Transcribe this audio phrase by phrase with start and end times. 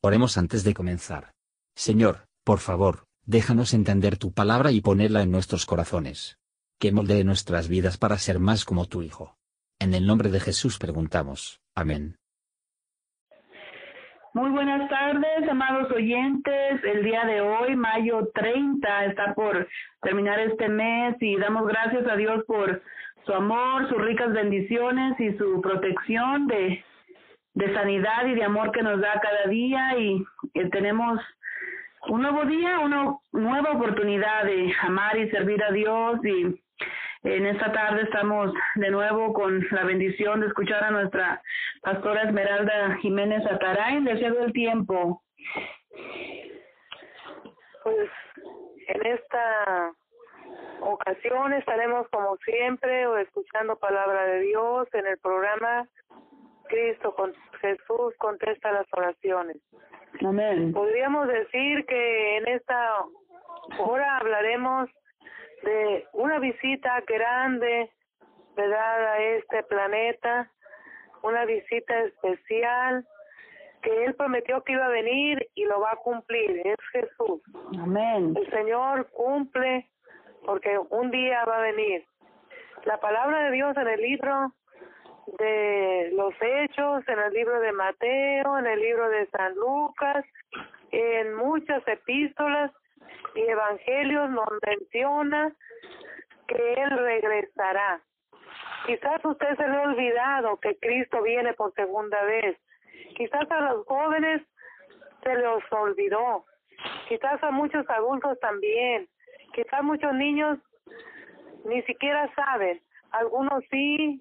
[0.00, 1.32] Oremos antes de comenzar.
[1.74, 6.38] Señor, por favor, déjanos entender tu palabra y ponerla en nuestros corazones.
[6.78, 9.36] Que moldee nuestras vidas para ser más como tu Hijo.
[9.80, 11.60] En el nombre de Jesús preguntamos.
[11.74, 12.16] Amén.
[14.34, 16.84] Muy buenas tardes, amados oyentes.
[16.84, 19.66] El día de hoy, mayo 30, está por
[20.00, 22.80] terminar este mes y damos gracias a Dios por
[23.26, 26.84] su amor, sus ricas bendiciones y su protección de,
[27.58, 30.24] de sanidad y de amor que nos da cada día y,
[30.70, 31.20] tenemos
[32.06, 36.62] un nuevo día, una nueva oportunidad de amar y servir a Dios y
[37.24, 41.42] en esta tarde estamos de nuevo con la bendición de escuchar a nuestra
[41.82, 44.04] pastora Esmeralda Jiménez Ataray.
[44.04, 45.20] Deseo el tiempo.
[47.82, 48.10] Pues
[48.86, 49.92] en esta
[50.80, 55.88] ocasión estaremos como siempre escuchando palabra de Dios en el programa
[56.68, 59.56] Cristo con Jesús contesta las oraciones.
[60.24, 60.72] Amén.
[60.72, 63.04] Podríamos decir que en esta
[63.78, 64.88] hora hablaremos
[65.62, 67.90] de una visita grande,
[68.56, 70.50] ¿verdad?, a este planeta,
[71.22, 73.06] una visita especial
[73.82, 77.40] que Él prometió que iba a venir y lo va a cumplir, es Jesús.
[77.80, 78.34] Amén.
[78.36, 79.88] El Señor cumple
[80.44, 82.04] porque un día va a venir.
[82.84, 84.52] La palabra de Dios en el libro
[85.38, 90.24] de los Hechos, en el libro de Mateo, en el libro de San Lucas,
[90.90, 92.72] en muchas epístolas,
[93.34, 95.52] y evangelios nos menciona
[96.46, 98.00] que Él regresará.
[98.86, 102.56] Quizás usted se le ha olvidado que Cristo viene por segunda vez.
[103.16, 104.42] Quizás a los jóvenes
[105.22, 106.44] se les olvidó.
[107.08, 109.08] Quizás a muchos adultos también.
[109.52, 110.58] Quizás muchos niños
[111.64, 112.80] ni siquiera saben.
[113.10, 114.20] Algunos sí,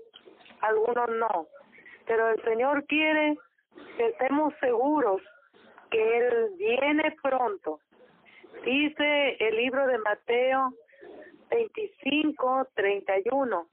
[0.62, 1.48] algunos no.
[2.06, 3.38] Pero el Señor quiere
[3.98, 5.22] que estemos seguros
[5.90, 7.80] que Él viene pronto
[8.64, 10.74] Dice el libro de Mateo
[11.50, 13.68] 25, 31.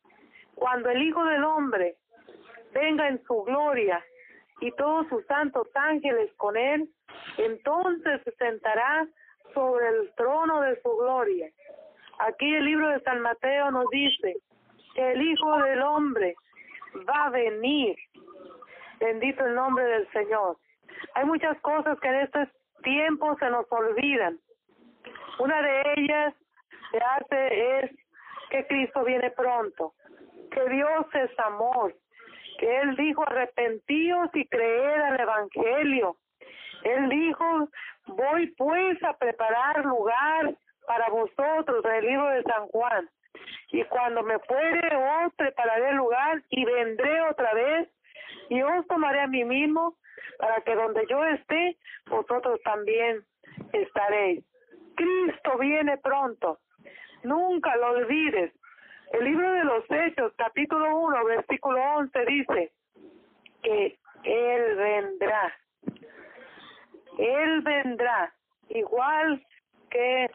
[0.55, 1.97] Cuando el Hijo del Hombre
[2.73, 4.05] venga en su gloria
[4.61, 6.89] y todos sus santos ángeles con él,
[7.39, 9.09] entonces se sentará
[9.53, 11.51] sobre el trono de su gloria.
[12.21, 14.37] Aquí el libro de San Mateo nos dice
[14.95, 16.37] que el Hijo del Hombre
[17.09, 17.97] va a venir.
[19.01, 20.57] Bendito el nombre del Señor.
[21.15, 22.49] Hay muchas cosas que en estos
[22.83, 24.39] tiempos se nos olvidan.
[25.39, 26.35] Una de ellas
[26.91, 27.91] se hace es
[28.51, 29.95] que Cristo viene pronto,
[30.51, 31.95] que Dios es amor,
[32.59, 36.17] que Él dijo arrepentíos y creer al Evangelio.
[36.85, 37.69] Él dijo,
[38.07, 40.55] voy pues a preparar lugar
[40.87, 43.09] para vosotros, en el libro de San Juan.
[43.75, 47.89] Y cuando me fuere, os prepararé lugar y vendré otra vez
[48.49, 49.97] y os tomaré a mí mismo
[50.39, 51.77] para que donde yo esté,
[52.07, 53.25] vosotros también
[53.73, 54.45] estaréis.
[54.95, 56.61] Cristo viene pronto.
[57.25, 58.53] Nunca lo olvides.
[59.13, 62.73] El libro de los Hechos, capítulo 1, versículo 11, dice
[63.65, 65.53] que Él vendrá.
[67.19, 68.33] Él vendrá,
[68.69, 69.45] igual
[69.91, 70.31] que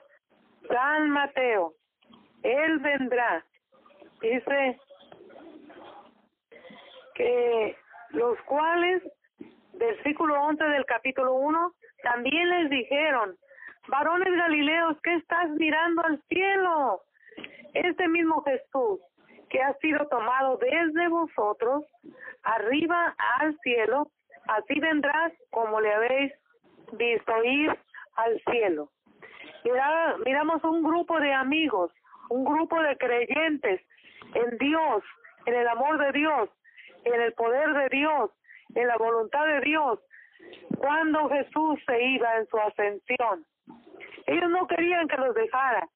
[0.68, 1.79] San Mateo.
[2.44, 3.46] Él vendrá.
[4.22, 4.80] Dice
[7.16, 7.78] que
[8.12, 9.04] los cuales,
[9.74, 11.74] versículo 11 del capítulo 1,
[12.04, 13.36] también les dijeron,
[13.88, 17.02] Varones Galileos, ¿qué estás mirando al cielo?
[17.74, 19.00] Este mismo Jesús
[19.50, 21.84] que ha sido tomado desde vosotros
[22.44, 24.12] arriba al cielo,
[24.48, 26.34] así vendrás como le habéis
[26.94, 27.78] visto ir
[28.16, 28.90] al cielo.
[29.64, 31.92] Mira, miramos un grupo de amigos,
[32.30, 33.82] un grupo de creyentes
[34.34, 35.04] en Dios,
[35.46, 36.50] en el amor de Dios,
[37.04, 38.32] en el poder de Dios,
[38.76, 40.00] en la voluntad de Dios,
[40.78, 43.46] cuando Jesús se iba en su ascensión.
[44.28, 45.88] Ellos no querían que los dejara,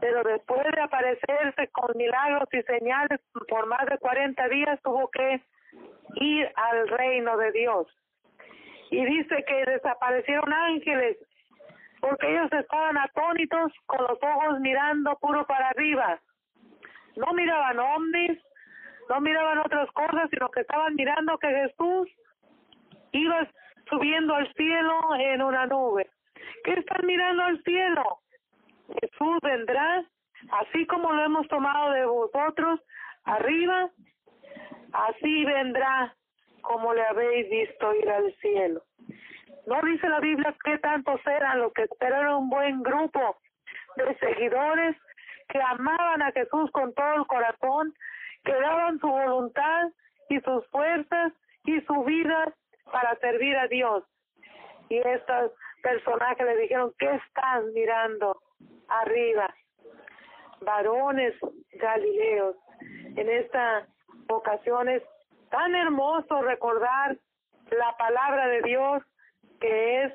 [0.00, 5.42] pero después de aparecerse con milagros y señales por más de 40 días tuvo que
[6.20, 7.86] ir al reino de Dios.
[8.90, 11.18] Y dice que desaparecieron ángeles
[12.00, 16.20] porque ellos estaban atónitos con los ojos mirando puro para arriba.
[17.16, 18.38] No miraban ovnis,
[19.08, 22.08] no miraban otras cosas, sino que estaban mirando que Jesús
[23.12, 23.48] iba
[23.88, 26.08] subiendo al cielo en una nube.
[26.64, 28.20] ¿Qué están mirando al cielo?
[29.00, 30.04] Jesús vendrá,
[30.52, 32.80] así como lo hemos tomado de vosotros,
[33.24, 33.90] arriba,
[34.92, 36.14] así vendrá
[36.62, 38.82] como le habéis visto ir al cielo.
[39.68, 43.36] No dice la Biblia qué tantos eran los que esperaron un buen grupo
[43.96, 44.96] de seguidores
[45.46, 47.94] que amaban a Jesús con todo el corazón,
[48.44, 49.90] que daban su voluntad
[50.30, 51.34] y sus fuerzas
[51.64, 52.50] y su vida
[52.90, 54.04] para servir a Dios.
[54.88, 58.40] Y estos personajes le dijeron, ¿qué estás mirando
[58.88, 59.54] arriba?
[60.62, 61.34] Varones
[61.72, 62.56] galileos.
[63.16, 63.86] En esta
[64.30, 65.02] ocasión es
[65.50, 67.18] tan hermoso recordar
[67.70, 69.02] la palabra de Dios
[69.60, 70.12] que es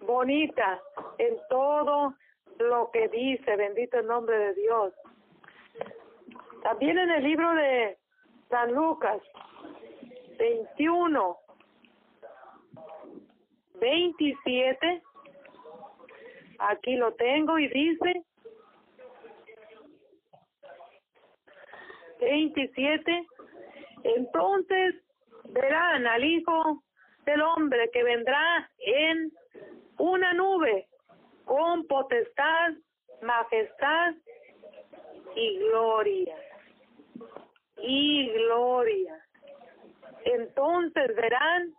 [0.00, 0.80] bonita
[1.18, 2.14] en todo
[2.58, 4.94] lo que dice, bendito el nombre de Dios.
[6.62, 7.98] También en el libro de
[8.48, 9.22] San Lucas
[10.38, 11.38] 21,
[13.74, 15.02] 27,
[16.58, 18.24] aquí lo tengo y dice
[22.20, 23.26] 27,
[24.04, 24.94] entonces
[25.44, 26.82] verán al Hijo
[27.30, 29.30] del Hombre que vendrá en
[29.98, 30.88] una nube
[31.44, 32.72] con potestad,
[33.22, 34.14] majestad
[35.36, 36.36] y gloria.
[37.76, 39.24] Y gloria.
[40.24, 41.72] Entonces verán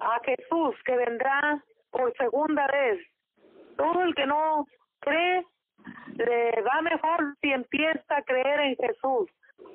[0.00, 3.00] a Jesús que vendrá por segunda vez.
[3.76, 4.66] Todo el que no
[5.00, 5.44] cree
[6.14, 9.28] le va mejor si empieza a creer en Jesús.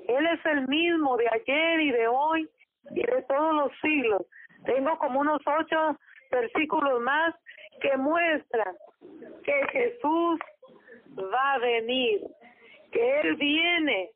[0.08, 2.50] Él es el mismo de ayer y de hoy
[2.92, 4.26] y de todos los siglos.
[4.66, 5.98] Tengo como unos ocho
[6.32, 7.36] versículos más
[7.82, 8.76] que muestran
[9.44, 10.40] que Jesús
[11.18, 12.22] va a venir,
[12.92, 14.12] que Él viene,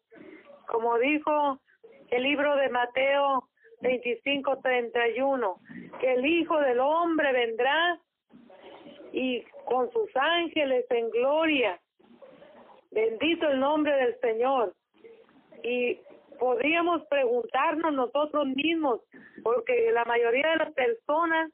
[0.68, 1.60] como dijo
[2.10, 3.48] el libro de Mateo
[3.82, 5.60] 25, 31,
[6.00, 8.00] que el Hijo del Hombre vendrá
[9.12, 11.80] y con sus ángeles en gloria.
[12.92, 14.74] Bendito el nombre del Señor.
[15.64, 16.00] Y
[16.44, 19.00] podríamos preguntarnos nosotros mismos,
[19.44, 21.50] porque la mayoría de las personas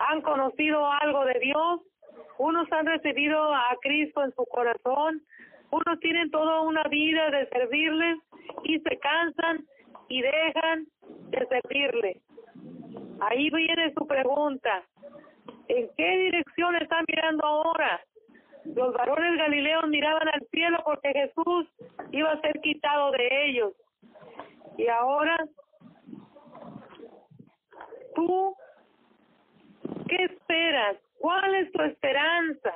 [0.00, 1.80] han conocido algo de Dios,
[2.38, 5.22] unos han recibido a Cristo en su corazón,
[5.70, 8.18] unos tienen toda una vida de servirles
[8.64, 9.64] y se cansan
[10.08, 10.86] y dejan
[11.30, 12.20] de servirle.
[13.20, 14.82] Ahí viene su pregunta.
[15.68, 18.00] ¿En qué dirección están mirando ahora?
[18.64, 21.68] Los varones galileos miraban al cielo porque Jesús
[22.10, 23.72] iba a ser quitado de ellos.
[24.80, 25.36] Y ahora
[28.14, 28.56] tú
[30.08, 30.96] ¿Qué esperas?
[31.20, 32.74] ¿Cuál es tu esperanza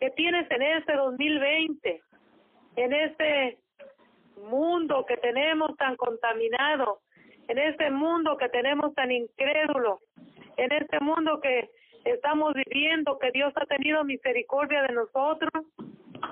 [0.00, 2.02] que tienes en este 2020?
[2.76, 3.58] En este
[4.50, 7.00] mundo que tenemos tan contaminado,
[7.46, 10.00] en este mundo que tenemos tan incrédulo,
[10.56, 11.70] en este mundo que
[12.04, 15.66] estamos viviendo, que Dios ha tenido misericordia de nosotros,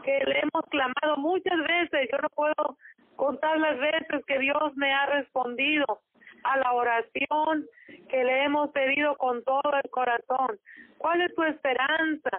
[0.02, 2.76] que le hemos clamado muchas veces, yo no puedo
[3.16, 6.00] contar las veces que Dios me ha respondido,
[6.44, 7.66] a la oración
[8.08, 10.58] que le hemos pedido con todo el corazón.
[10.98, 12.30] ¿Cuál es tu esperanza?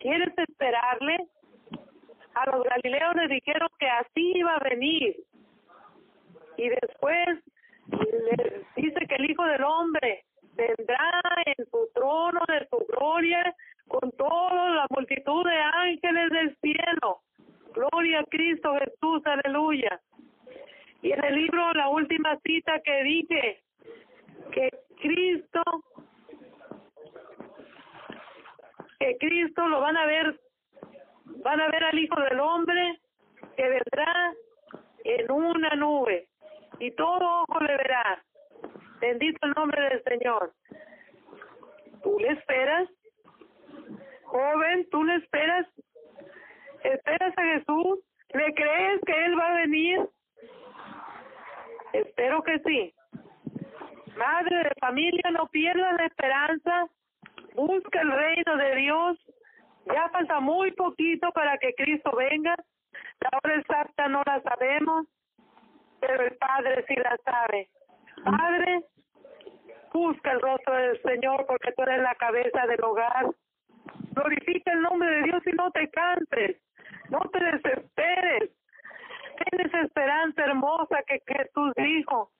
[0.00, 1.16] ¿Quieres esperarle?
[2.34, 5.16] A los galileos les dijeron que así iba a venir.
[6.56, 7.38] Y después
[7.88, 10.24] les dice que el Hijo del Hombre
[10.54, 13.54] vendrá en su trono de su gloria
[13.88, 17.20] con toda la multitud de ángeles del cielo.
[17.74, 20.00] Gloria a Cristo Jesús, aleluya.
[21.02, 23.62] Y en el libro, la última cita que dije,
[24.52, 24.70] que
[25.00, 25.62] Cristo,
[28.98, 30.40] que Cristo lo van a ver,
[31.44, 32.98] van a ver al Hijo del Hombre
[33.56, 34.34] que vendrá
[35.04, 36.28] en una nube
[36.78, 38.22] y todo ojo le verá.
[39.00, 40.52] Bendito el nombre del Señor.
[42.02, 42.88] ¿Tú le esperas?
[44.24, 45.66] Joven, ¿tú le esperas?
[46.82, 47.98] ¿Esperas a Jesús?
[48.32, 50.08] ¿Le crees que Él va a venir?
[51.92, 52.94] Espero que sí.
[54.16, 56.86] Madre de familia, no pierdas la esperanza.
[57.54, 59.18] Busca el reino de Dios.
[59.86, 62.54] Ya falta muy poquito para que Cristo venga.
[63.20, 65.06] La hora exacta no la sabemos,
[66.00, 67.68] pero el Padre sí la sabe.
[68.24, 68.84] Padre,
[69.92, 73.26] busca el rostro del Señor porque tú eres la cabeza del hogar.
[74.12, 76.60] Glorifica el nombre de Dios y no te cantes.
[77.10, 78.50] No te desesperes
[79.48, 82.30] tienes esperanza hermosa que Jesús dijo,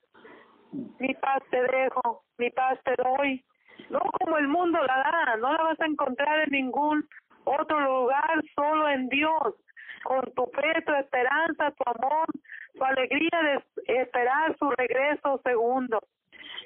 [0.98, 3.44] mi paz te dejo, mi paz te doy.
[3.88, 7.08] No como el mundo la da, no la vas a encontrar en ningún
[7.44, 9.54] otro lugar, solo en Dios.
[10.04, 12.26] Con tu fe, tu esperanza, tu amor,
[12.74, 16.00] tu alegría de esperar su regreso segundo.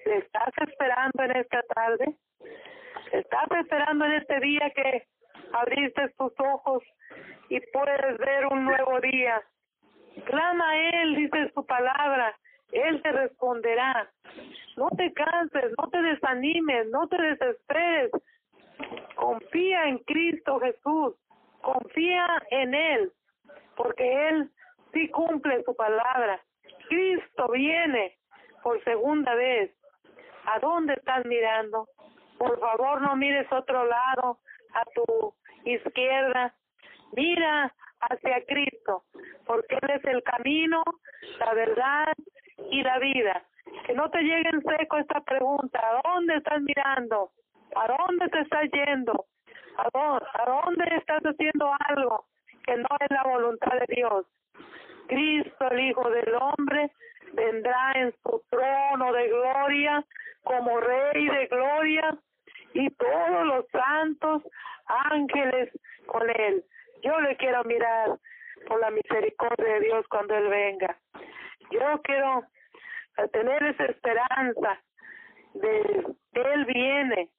[0.07, 2.17] ¿Le estás esperando en esta tarde?
[3.13, 5.07] ¿Estás esperando en este día que
[5.55, 6.83] abriste tus ojos
[7.49, 9.41] y puedes ver un nuevo día?
[10.27, 12.37] Clama a Él, dice su palabra,
[12.73, 14.11] Él te responderá.
[14.77, 18.11] No te canses, no te desanimes, no te desesperes.
[19.15, 21.15] Confía en Cristo Jesús,
[21.61, 23.13] confía en Él,
[23.77, 24.51] porque Él
[24.93, 26.41] sí cumple su palabra.
[26.89, 28.17] Cristo viene
[28.63, 29.71] por segunda vez.
[30.47, 31.89] ¿A dónde estás mirando?
[32.39, 34.39] Por favor, no mires otro lado,
[34.75, 35.35] a tu
[35.65, 36.55] izquierda.
[37.13, 39.05] Mira hacia Cristo,
[39.47, 40.83] porque Él es el camino,
[41.39, 42.13] la verdad
[42.71, 43.43] y la vida.
[43.87, 47.31] Que no te llegue en seco esta pregunta, ¿a dónde estás mirando?
[47.75, 49.27] ¿A dónde te estás yendo?
[49.77, 52.27] ¿A dónde, ¿A dónde estás haciendo algo
[52.65, 54.27] que no es la voluntad de Dios?
[55.09, 56.91] Cristo, el Hijo del Hombre,
[57.33, 60.05] vendrá en su trono de gloria
[60.45, 62.17] como Rey de gloria
[62.75, 64.43] y todos los santos
[64.87, 65.71] ángeles
[66.07, 66.65] con él.
[67.03, 68.19] Yo le quiero mirar
[68.67, 70.99] por la misericordia de Dios cuando Él venga.
[71.71, 72.45] Yo quiero
[73.33, 74.81] tener esa esperanza
[75.55, 77.31] de que Él viene.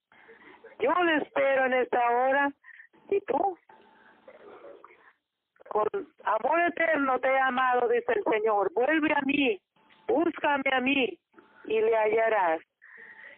[0.80, 2.52] Yo le espero en esta hora
[3.10, 3.58] y tú.
[5.70, 5.88] Con
[6.24, 8.72] amor eterno te he amado, dice el Señor.
[8.74, 9.60] Vuelve a mí,
[10.08, 11.20] búscame a mí
[11.66, 12.62] y le hallarás.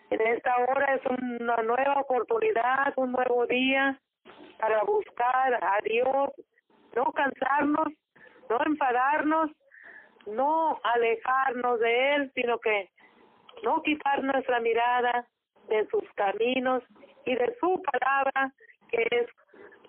[0.09, 3.99] En esta hora es una nueva oportunidad, un nuevo día
[4.57, 6.31] para buscar a Dios,
[6.95, 7.89] no cansarnos,
[8.49, 9.51] no enfadarnos,
[10.25, 12.89] no alejarnos de Él, sino que
[13.63, 15.27] no quitar nuestra mirada
[15.67, 16.83] de sus caminos
[17.25, 18.53] y de su palabra,
[18.89, 19.27] que es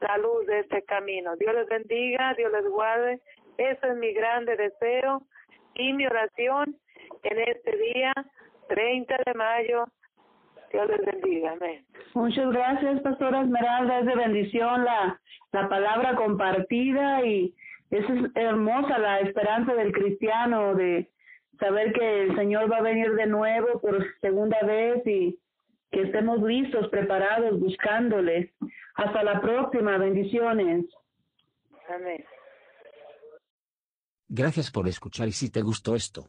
[0.00, 1.36] la luz de este camino.
[1.36, 3.20] Dios les bendiga, Dios les guarde.
[3.56, 5.22] Ese es mi grande deseo
[5.74, 6.76] y mi oración
[7.22, 8.12] en este día,
[8.68, 9.86] 30 de mayo
[10.72, 11.52] Dios les bendiga.
[11.52, 11.84] Amén.
[12.14, 14.00] Muchas gracias, Pastora Esmeralda.
[14.00, 15.20] Es de bendición la,
[15.52, 17.54] la palabra compartida y
[17.90, 21.10] es hermosa la esperanza del cristiano de
[21.58, 25.38] saber que el Señor va a venir de nuevo por segunda vez y
[25.90, 28.52] que estemos listos, preparados, buscándole.
[28.94, 29.96] Hasta la próxima.
[29.96, 30.84] Bendiciones.
[31.88, 32.24] Amén.
[34.28, 36.28] Gracias por escuchar y si te gustó esto